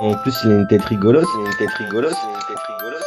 [0.00, 1.24] En plus, il a une tête rigolote.
[1.40, 2.12] Il a une tête rigolote.
[2.12, 3.02] Il a une tête rigolote.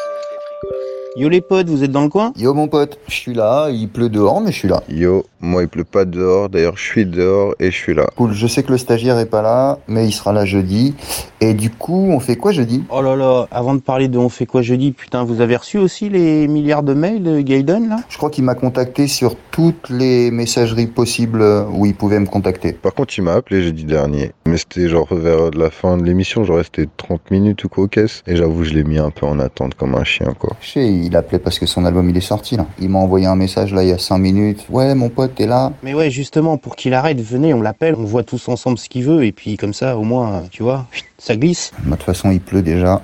[1.18, 2.32] Yo les potes, vous êtes dans le coin?
[2.38, 4.82] Yo mon pote, je suis là, il pleut dehors mais je suis là.
[4.88, 8.08] Yo, moi il pleut pas dehors, d'ailleurs je suis dehors et je suis là.
[8.16, 10.96] Cool, je sais que le stagiaire est pas là, mais il sera là jeudi.
[11.42, 12.86] Et du coup, on fait quoi jeudi?
[12.90, 15.78] Oh là là, avant de parler de on fait quoi jeudi, putain, vous avez reçu
[15.78, 17.98] aussi les milliards de mails de Gaiden là?
[18.08, 21.44] Je crois qu'il m'a contacté sur toutes les messageries possibles
[21.74, 22.72] où il pouvait me contacter.
[22.72, 26.46] Par contre il m'a appelé jeudi dernier, mais c'était genre vers la fin de l'émission,
[26.46, 28.24] genre resté 30 minutes ou quoi aux caisses.
[28.28, 30.56] Et j'avoue je l'ai mis un peu en attente comme un chien quoi.
[31.04, 32.66] Il appelait parce que son album il est sorti là.
[32.80, 34.66] Il m'a envoyé un message là il y a 5 minutes.
[34.70, 38.04] Ouais mon pote, t'es là Mais ouais, justement, pour qu'il arrête, venez, on l'appelle, on
[38.04, 40.86] voit tous ensemble ce qu'il veut, et puis comme ça, au moins, tu vois,
[41.18, 41.72] ça glisse.
[41.80, 43.02] Bah, De toute façon, il pleut déjà.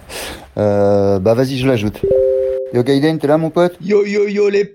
[0.57, 2.01] Euh, bah vas-y, je l'ajoute.
[2.73, 3.77] Yo Gaiden, t'es là mon pote?
[3.81, 4.65] Yo yo yo les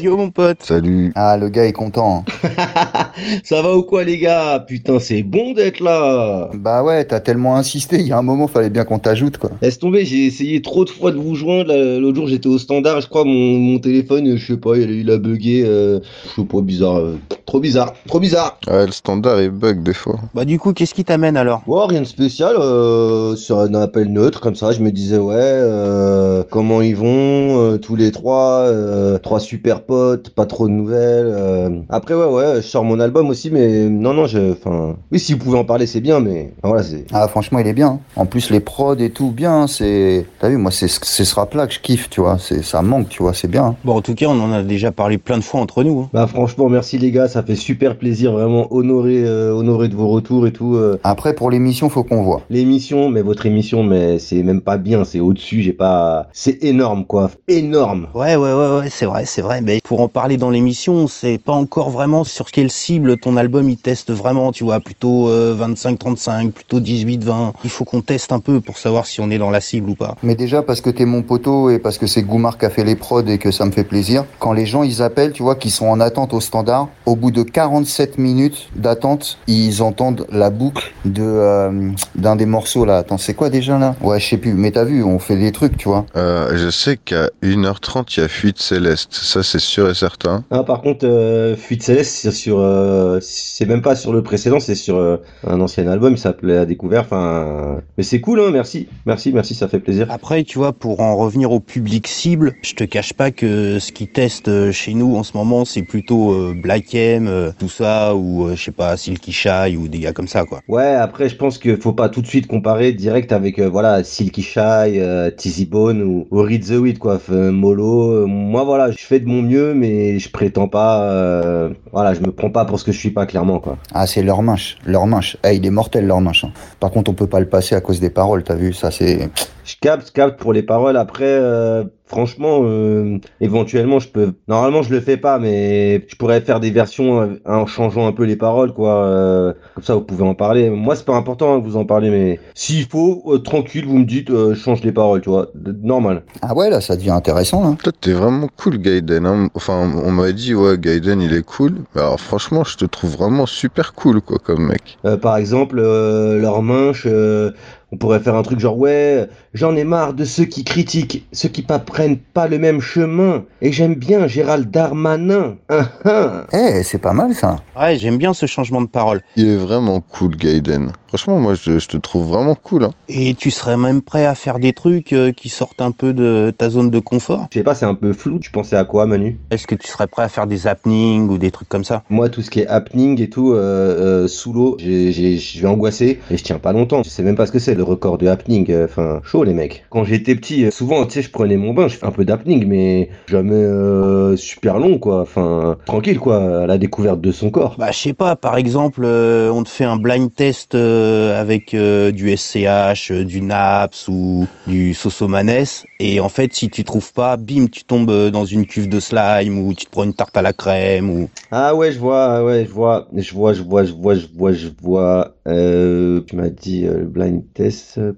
[0.00, 1.12] Yo mon pote Salut.
[1.14, 2.24] Ah, le gars est content.
[3.44, 4.64] Ça va ou quoi les gars?
[4.66, 8.46] Putain, c'est bon d'être là bah ouais, t'as tellement insisté, il y a un moment,
[8.48, 9.50] fallait bien qu'on t'ajoute quoi.
[9.60, 11.72] Laisse tomber, j'ai essayé trop de fois de vous joindre.
[11.98, 15.10] L'autre jour, j'étais au standard, je crois, mon, mon téléphone, je sais pas, il, il
[15.10, 15.62] a bugué.
[15.66, 16.00] euh,
[16.36, 16.96] je sais pas, bizarre.
[16.98, 18.58] euh, trop bizarre, trop bizarre.
[18.66, 20.18] Ouais, le standard il bug des fois.
[20.34, 21.62] Bah du coup, qu'est-ce qui t'amène alors?
[21.66, 25.34] Bon, rien de spécial, euh, sur un appel neutre, comme ça, je me disais, ouais,
[25.36, 28.62] euh, comment ils vont, euh, tous les trois,
[28.94, 31.26] euh, trois super potes, pas trop de nouvelles.
[31.28, 31.68] euh.
[31.88, 35.32] Après, ouais, ouais, je sors mon album aussi, mais non, non, je, enfin, oui, si
[35.32, 37.04] vous pouvez en parler, c'est bien, mais enfin, voilà, c'est.
[37.12, 38.00] Ah franchement, il est bien.
[38.16, 40.26] En plus, les prods et tout, bien, c'est...
[40.40, 42.36] T'as vu, moi, c'est c'est ce rap-là que je kiffe, tu vois.
[42.38, 43.76] C'est Ça manque, tu vois, c'est bien.
[43.84, 46.00] Bon, en tout cas, on en a déjà parlé plein de fois entre nous.
[46.02, 46.08] hein.
[46.12, 50.08] Bah, franchement, merci les gars, ça fait super plaisir, vraiment honoré, euh, honoré de vos
[50.08, 50.76] retours et tout.
[50.76, 50.98] euh.
[51.04, 52.42] Après, pour l'émission, faut qu'on voit.
[52.50, 56.28] L'émission, mais votre émission, mais c'est même pas bien, c'est au-dessus, j'ai pas.
[56.32, 57.30] C'est énorme, quoi.
[57.48, 58.08] Énorme.
[58.14, 59.60] Ouais, ouais, ouais, ouais, c'est vrai, c'est vrai.
[59.60, 63.68] Mais pour en parler dans l'émission, c'est pas encore vraiment sur quelle cible ton album
[63.68, 67.52] il teste vraiment, tu vois, plutôt euh, 25-35, plutôt 18-20.
[67.64, 69.94] Il faut qu'on teste un peu pour savoir si on est dans la cible ou
[69.94, 70.16] pas.
[70.22, 72.84] Mais déjà, parce que t'es mon poteau et parce que c'est Goumar qui a fait
[72.84, 75.56] les prods et que ça me fait plaisir, quand les gens, ils appellent, tu vois,
[75.56, 80.50] qu'ils sont en attente au standard, au bout de 47 minutes d'attente, ils entendent la
[80.50, 82.98] boucle de euh, d'un des morceaux, là.
[82.98, 83.94] Attends, c'est quoi déjà, là?
[84.00, 84.54] Ouais, je sais plus.
[84.54, 86.06] Mais t'as vu, on fait des trucs, tu vois.
[86.16, 90.44] Euh, je sais qu'à 1h30 il y a Fuite Céleste, ça c'est sûr et certain.
[90.50, 94.58] Ah, par contre, euh, Fuite Céleste, c'est sur, euh, c'est même pas sur le précédent,
[94.58, 97.02] c'est sur euh, un ancien album, il s'appelait À découvert.
[97.02, 98.50] Enfin, mais c'est cool, hein.
[98.50, 100.06] Merci, merci, merci, ça fait plaisir.
[100.10, 103.92] Après, tu vois, pour en revenir au public cible, je te cache pas que ce
[103.92, 108.14] qui teste chez nous en ce moment, c'est plutôt euh, Black M, euh, tout ça,
[108.14, 110.60] ou euh, je sais pas, Silky Shy, ou des gars comme ça, quoi.
[110.68, 114.02] Ouais, après, je pense qu'il faut pas tout de suite comparer direct avec, euh, voilà,
[114.04, 117.16] Silky Shy, euh, Tizzy Bone ou, ou Read the Weed, quoi.
[117.16, 118.26] Enfin, Molo.
[118.54, 122.30] Moi, voilà, je fais de mon mieux, mais je prétends pas, euh, voilà, je me
[122.30, 123.78] prends pas pour ce que je suis pas, clairement, quoi.
[123.92, 124.76] Ah, c'est leur manche.
[124.86, 125.36] Leur manche.
[125.44, 126.44] Eh, il est mortel, leur manche.
[126.44, 126.52] hein.
[126.78, 129.28] Par contre, on peut pas le passer à cause des paroles, t'as vu Ça, c'est...
[129.64, 130.96] Je capte, je capte pour les paroles.
[130.96, 134.34] Après, euh, franchement, euh, éventuellement, je peux.
[134.46, 138.12] Normalement, je le fais pas, mais je pourrais faire des versions euh, en changeant un
[138.12, 139.04] peu les paroles, quoi.
[139.06, 140.68] euh, comme ça, vous pouvez en parler.
[140.70, 143.98] Moi, c'est pas important hein, que vous en parlez, mais s'il faut, euh, tranquille, vous
[143.98, 145.48] me dites, euh, je change les paroles, tu vois.
[145.82, 146.22] Normal.
[146.42, 147.74] Ah ouais, là, ça devient intéressant, là.
[147.82, 149.48] Toi t'es vraiment cool Gaiden, hein.
[149.54, 153.12] enfin on m'a dit ouais Gaiden il est cool, Mais alors franchement je te trouve
[153.16, 154.98] vraiment super cool quoi comme mec.
[155.04, 157.50] Euh, par exemple, euh, leur manche, euh,
[157.94, 161.48] on pourrait faire un truc genre ouais, j'en ai marre de ceux qui critiquent, ceux
[161.48, 163.44] qui pas prennent pas le même chemin.
[163.62, 165.54] Et j'aime bien Gérald Darmanin.
[165.68, 166.44] Hein, hein.
[166.52, 167.60] Eh, c'est pas mal, ça.
[167.78, 169.22] Ouais, j'aime bien ce changement de parole.
[169.36, 170.90] Il est vraiment cool Gaiden.
[171.06, 172.84] Franchement moi je, je te trouve vraiment cool.
[172.84, 172.90] Hein.
[173.08, 176.52] Et tu serais même prêt à faire des trucs euh, qui sortent un peu de
[176.56, 177.46] ta zone de confort?
[177.52, 178.40] Je sais pas, c'est un peu flou.
[178.40, 179.38] Tu pensais à quoi, Manu?
[179.52, 182.02] Est-ce que tu serais prêt à faire des happenings ou des trucs comme ça?
[182.10, 186.18] Moi, tout ce qui est happening et tout, euh, euh, sous l'eau, je vais angoisser
[186.32, 187.04] et je tiens pas longtemps.
[187.04, 188.70] Je sais même pas ce que c'est record de happening.
[188.70, 189.84] euh, Enfin, chaud les mecs.
[189.90, 192.24] Quand j'étais petit, euh, souvent, tu sais, je prenais mon bain, je fais un peu
[192.24, 195.20] d'happening, mais jamais euh, super long, quoi.
[195.20, 197.76] Enfin, tranquille, quoi, à la découverte de son corps.
[197.78, 201.74] Bah, je sais pas, par exemple, euh, on te fait un blind test euh, avec
[201.74, 205.64] euh, du SCH, euh, du NAPS ou du Sosomanes,
[206.00, 209.58] et en fait, si tu trouves pas, bim, tu tombes dans une cuve de slime
[209.58, 211.28] ou tu te prends une tarte à la crème ou.
[211.50, 214.52] Ah ouais, je vois, ouais, je vois, je vois, je vois, je vois, je vois,
[214.52, 215.33] je vois.
[215.46, 217.98] Euh, tu m'as dit euh, blind test.
[217.98, 218.12] euh,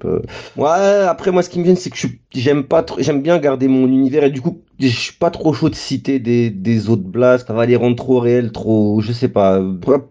[0.56, 0.68] Ouais,
[1.08, 1.98] après moi, ce qui me vient, c'est que
[2.32, 5.68] j'aime pas, j'aime bien garder mon univers et du coup, je suis pas trop chaud
[5.70, 7.46] de citer des, des autres blasts.
[7.46, 9.60] Ça va les rendre trop réels, trop, je sais pas,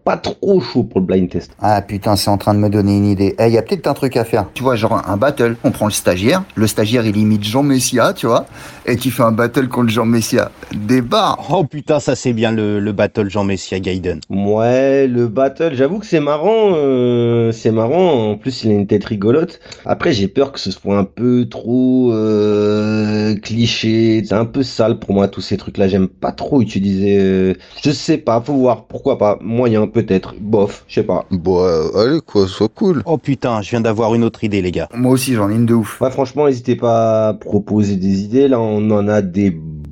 [0.04, 1.52] pas trop chaud pour le blind test.
[1.60, 3.34] Ah putain, c'est en train de me donner une idée.
[3.38, 4.46] Eh, il y a peut-être un truc à faire.
[4.54, 5.56] Tu vois, genre un battle.
[5.64, 6.42] On prend le stagiaire.
[6.54, 8.46] Le stagiaire, il imite Jean Messia, tu vois.
[8.86, 10.50] Et tu fais un battle contre Jean Messia.
[10.74, 11.36] Débat.
[11.50, 14.20] Oh putain, ça c'est bien le, le battle Jean Messia Gaiden.
[14.30, 16.72] Ouais, le battle, j'avoue que c'est marrant.
[16.74, 18.30] euh, c'est marrant.
[18.30, 19.60] En plus, il a une tête rigolote.
[19.84, 24.22] Après, j'ai peur que ce soit un peu trop euh, cliché.
[24.24, 25.88] C'est un peu sale pour moi, tous ces trucs-là.
[25.88, 27.18] J'aime pas trop utiliser.
[27.20, 28.86] euh, Je sais pas, faut voir.
[28.86, 30.34] Pourquoi pas Moyen, peut-être.
[30.40, 31.24] Bof, je sais pas.
[31.30, 33.02] Bon, euh, allez, quoi, sois cool.
[33.06, 34.88] Oh putain, je viens d'avoir une autre idée les gars.
[34.94, 36.00] Moi aussi, j'en ai une de ouf.
[36.00, 38.48] Ouais, franchement, n'hésitez pas à proposer des idées.
[38.48, 39.50] Là, on en a des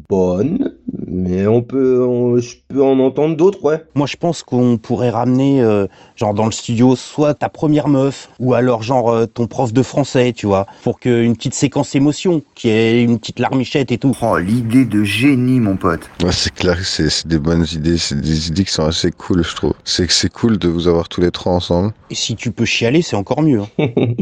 [0.08, 0.73] bonnes.
[1.16, 3.82] Mais on peut, on- je peux en entendre d'autres, ouais.
[3.94, 8.28] Moi je pense qu'on pourrait ramener euh, genre dans le studio soit ta première meuf
[8.40, 12.42] ou alors genre euh, ton prof de français, tu vois, pour qu'une petite séquence émotion,
[12.56, 14.16] qui ait une petite larmichette et tout.
[14.22, 16.10] Oh, l'idée de génie, mon pote.
[16.22, 19.10] Ouais, c'est clair que c'est c'est des bonnes idées, c'est des idées qui sont assez
[19.12, 19.74] cool, je trouve.
[19.84, 21.92] C'est que c'est cool de vous avoir tous les trois ensemble.
[22.10, 23.60] Et si tu peux chialer, c'est encore mieux.
[23.78, 23.86] hein.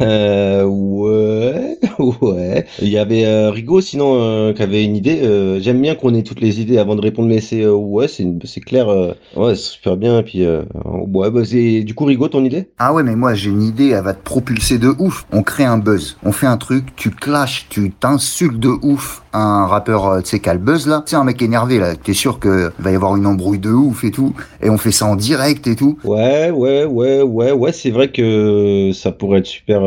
[0.00, 1.41] Euh, ouais,
[2.20, 2.66] ouais.
[2.80, 5.20] Il y avait euh, Rigo, sinon, euh, qui avait une idée.
[5.22, 8.08] Euh, J'aime bien qu'on ait toutes les idées avant de répondre, mais c'est euh, ouais,
[8.08, 8.88] c'est une- c'est clair.
[8.88, 10.18] euh, ouais, c'est super bien.
[10.20, 12.68] Et puis, euh, ouais, bah, c'est du coup Rigo, ton idée?
[12.78, 15.26] Ah ouais, mais moi, j'ai une idée, elle va te propulser de ouf.
[15.32, 16.16] On crée un buzz.
[16.24, 20.48] On fait un truc, tu clashes, tu t'insultes de ouf un rappeur, tu sais, qui
[20.50, 21.02] a le buzz, là.
[21.06, 21.96] C'est un mec énervé, là.
[21.96, 24.34] T'es sûr que va y avoir une embrouille de ouf et tout.
[24.62, 25.98] Et on fait ça en direct et tout.
[26.04, 27.72] Ouais, ouais, ouais, ouais, ouais.
[27.72, 29.80] C'est vrai que ça pourrait être super.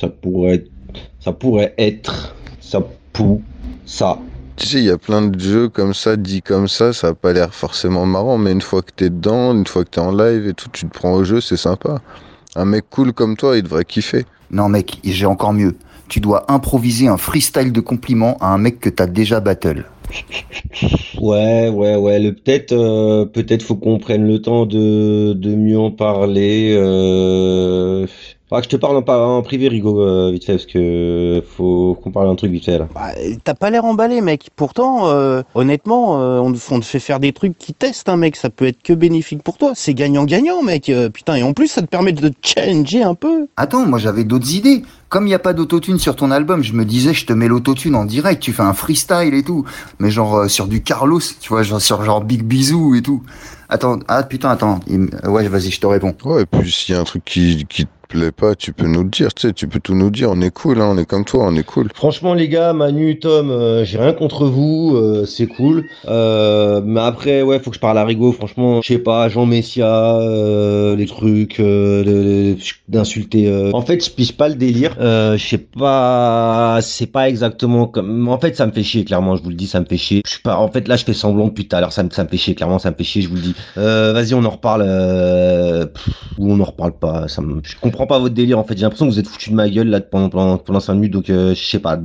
[0.00, 0.70] ça pourrait, être-
[1.24, 2.82] ça pourrait être, ça
[3.14, 3.40] pour
[3.86, 4.18] ça.
[4.56, 7.14] Tu sais, il y a plein de jeux comme ça, dit comme ça, ça a
[7.14, 10.14] pas l'air forcément marrant, mais une fois que t'es dedans, une fois que t'es en
[10.14, 12.02] live et tout, tu te prends au jeu, c'est sympa.
[12.56, 14.26] Un mec cool comme toi, il devrait kiffer.
[14.50, 15.76] Non, mec, j'ai encore mieux.
[16.08, 19.86] Tu dois improviser un freestyle de compliments à un mec que t'as déjà battle.
[21.20, 22.20] Ouais, ouais, ouais.
[22.20, 26.74] Le peut-être, euh, peut-être faut qu'on prenne le temps de, de mieux en parler.
[26.76, 28.06] Euh...
[28.50, 32.12] Ah, que je te parle en, privé, Rigo, euh, vite fait, parce que faut qu'on
[32.12, 32.86] parle un truc vite fait là.
[32.94, 33.08] Bah,
[33.42, 34.50] T'as pas l'air emballé, mec.
[34.54, 38.36] Pourtant, euh, honnêtement, euh, on, on te fait faire des trucs qui testent, un mec.
[38.36, 39.72] Ça peut être que bénéfique pour toi.
[39.74, 40.88] C'est gagnant-gagnant, mec.
[40.88, 43.48] Euh, putain, et en plus, ça te permet de te challenger un peu.
[43.56, 44.82] Attends, moi j'avais d'autres idées.
[45.08, 47.48] Comme il n'y a pas d'autotune sur ton album, je me disais, je te mets
[47.48, 49.64] l'autotune en direct, tu fais un freestyle et tout.
[49.98, 53.22] Mais genre euh, sur du Carlos, tu vois, genre sur genre Big Bisou et tout.
[53.68, 54.80] Attends, ah putain, attends.
[55.24, 56.14] Ouais, vas-y, je te réponds.
[56.24, 59.02] Ouais, et puis s'il y a un truc qui, qui plaît pas, tu peux nous
[59.02, 61.04] le dire, tu sais, tu peux tout nous dire, on est cool, hein, on est
[61.04, 61.88] comme toi, on est cool.
[61.94, 65.88] Franchement, les gars, Manu, Tom, euh, j'ai rien contre vous, euh, c'est cool.
[66.06, 68.30] Euh, mais après, ouais, faut que je parle à Rigo.
[68.32, 70.18] Franchement, je sais pas, Jean Messia,
[70.96, 71.60] les trucs,
[72.88, 73.70] d'insulter.
[73.72, 74.96] En fait, je pige pas le délire.
[75.00, 78.28] Je sais pas, c'est pas exactement comme.
[78.28, 79.36] En fait, ça me fait chier, clairement.
[79.36, 80.22] Je vous le dis, ça me fait chier.
[80.24, 80.56] Je suis pas.
[80.56, 81.92] En fait, là, je fais semblant depuis tout à l'heure.
[81.92, 83.22] Ça me, fait chier, clairement, ça me fait chier.
[83.22, 83.54] Je vous le dis.
[83.74, 84.82] Vas-y, on en reparle.
[86.38, 87.26] Ou on en reparle pas.
[87.28, 87.42] Ça.
[87.64, 88.58] Je comprends pas votre délire.
[88.58, 90.80] En fait, j'ai l'impression que vous êtes foutu de ma gueule là pendant pendant, pendant
[90.80, 91.12] 5 minutes.
[91.12, 91.96] Donc, euh, je sais pas.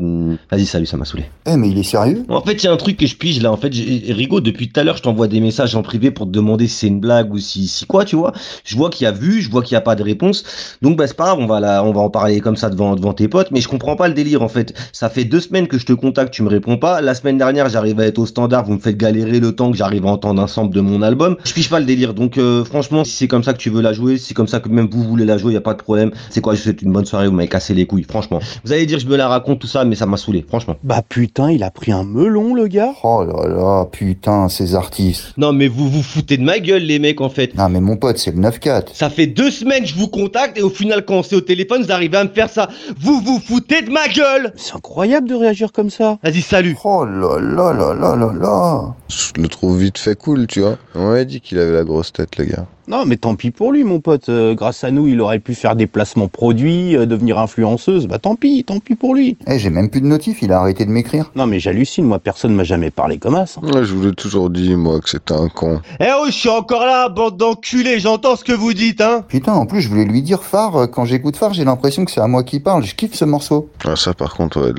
[0.51, 1.25] Vas-y, salut, ça m'a saoulé.
[1.45, 2.25] Eh, mais il est sérieux?
[2.29, 3.51] En fait, il y a un truc que je pige là.
[3.51, 6.31] En fait, Rigo, depuis tout à l'heure, je t'envoie des messages en privé pour te
[6.31, 8.33] demander si c'est une blague ou si, si quoi, tu vois.
[8.63, 10.43] Je vois qu'il y a vu, je vois qu'il n'y a pas de réponse.
[10.81, 12.95] Donc, bah, c'est pas grave, on va, la, on va en parler comme ça devant,
[12.95, 13.51] devant tes potes.
[13.51, 14.73] Mais je comprends pas le délire en fait.
[14.93, 17.01] Ça fait deux semaines que je te contacte, tu me réponds pas.
[17.01, 19.77] La semaine dernière, j'arrive à être au standard, vous me faites galérer le temps que
[19.77, 21.37] j'arrive à entendre un sample de mon album.
[21.43, 22.13] Je pige pas le délire.
[22.13, 24.47] Donc, euh, franchement, si c'est comme ça que tu veux la jouer, si c'est comme
[24.47, 26.11] ça que même vous voulez la jouer, y a pas de problème.
[26.29, 28.39] C'est quoi, je souhaite une bonne soirée, vous m'avez cassé les couilles, franchement.
[28.63, 30.75] Vous allez dire, que je me la raconte tout ça, mais ça m'a saoulé, franchement.
[30.83, 32.93] Bah putain, il a pris un melon, le gars.
[33.03, 35.33] Oh là là, putain, ces artistes.
[35.37, 37.55] Non, mais vous vous foutez de ma gueule, les mecs, en fait.
[37.55, 38.93] Non, mais mon pote, c'est le 9-4.
[38.93, 41.83] Ça fait deux semaines que je vous contacte et au final, quand c'est au téléphone,
[41.83, 42.69] vous arrivez à me faire ça.
[42.99, 46.17] Vous vous foutez de ma gueule C'est incroyable de réagir comme ça.
[46.23, 48.95] Vas-y, salut Oh là là là là là là.
[49.09, 50.77] Je le trouve vite fait cool, tu vois.
[50.95, 52.65] On m'avait dit qu'il avait la grosse tête, le gars.
[52.89, 54.29] Non, mais tant pis pour lui, mon pote.
[54.29, 58.07] Euh, grâce à nous, il aurait pu faire des placements produits, euh, devenir influenceuse.
[58.07, 59.37] Bah tant pis, tant pis pour lui.
[59.45, 61.31] Eh, j'ai même plus de notif, il a arrêté de m'écrire.
[61.35, 63.61] Non, mais j'hallucine, moi, personne m'a jamais parlé comme ça.
[63.61, 65.81] Ouais, je vous l'ai toujours dit, moi, que c'était un con.
[65.99, 69.53] Eh oh, je suis encore là, bande d'enculés, j'entends ce que vous dites, hein Putain,
[69.53, 70.75] en plus, je voulais lui dire phare.
[70.75, 72.83] euh, Quand j'écoute phare, j'ai l'impression que c'est à moi qui parle.
[72.83, 73.69] Je kiffe ce morceau.
[73.85, 74.73] Ah, ça, par contre, ouais,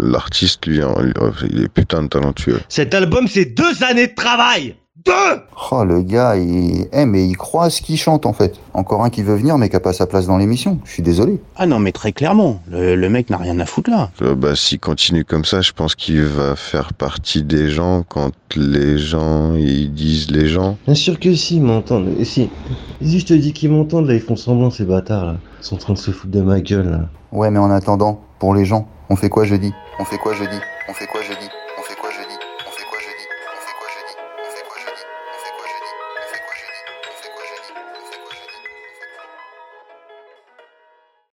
[0.00, 1.12] l'artiste, lui, hein, lui,
[1.52, 2.60] il est putain de talentueux.
[2.68, 5.12] Cet album, c'est deux années de travail Deux
[5.70, 6.88] Oh, le gars, il...
[6.92, 8.58] Eh, mais il croit à ce qu'il chante, en fait.
[8.74, 10.78] Encore un qui veut venir, mais qui a pas sa place dans l'émission.
[10.84, 11.40] Je suis désolé.
[11.56, 14.10] Ah non, mais très clairement, le, le mec n'a rien à foutre là.
[14.22, 18.32] Euh, bah, s'il continue comme ça, je pense qu'il va faire partie des gens quand
[18.56, 20.76] les gens, ils disent les gens.
[20.86, 22.48] Bien sûr que si, ils m'entendent, et si.
[23.02, 25.36] Si je te dis qu'ils m'entendent, là, ils font semblant, ces bâtards, là.
[25.60, 27.00] Ils sont en train de se foutre de ma gueule, là.
[27.30, 29.72] Ouais, mais en attendant, pour les gens, on fait quoi jeudi?
[30.00, 30.56] On fait quoi jeudi?
[30.88, 31.46] On fait quoi jeudi?